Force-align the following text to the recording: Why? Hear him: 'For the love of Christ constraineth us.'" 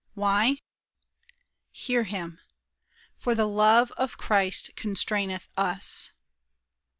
Why? 0.15 0.57
Hear 1.69 2.05
him: 2.05 2.39
'For 3.17 3.35
the 3.35 3.47
love 3.47 3.91
of 3.99 4.17
Christ 4.17 4.71
constraineth 4.75 5.47
us.'" 5.55 6.11